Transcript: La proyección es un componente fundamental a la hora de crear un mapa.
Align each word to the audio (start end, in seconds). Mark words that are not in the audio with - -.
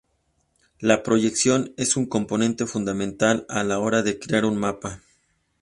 La 0.79 1.03
proyección 1.03 1.75
es 1.77 1.95
un 1.95 2.07
componente 2.07 2.65
fundamental 2.65 3.45
a 3.49 3.63
la 3.63 3.77
hora 3.77 4.01
de 4.01 4.17
crear 4.17 4.45
un 4.45 4.57
mapa. 4.57 5.03